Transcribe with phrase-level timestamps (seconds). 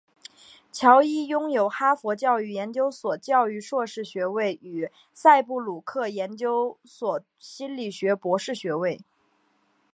[0.71, 8.99] 乔伊拥有哈佛教育研究所教育硕士学位与赛布鲁克研究所心理学博士学位。